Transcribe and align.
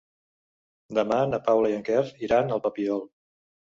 Demà 0.99 1.19
na 1.33 1.41
Paula 1.49 1.71
i 1.73 1.77
en 1.81 1.85
Quer 1.91 2.01
iran 2.29 2.53
al 2.59 2.65
Papiol. 2.67 3.07